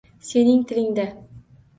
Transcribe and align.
Sening 0.27 0.63
tilingda. 0.71 1.05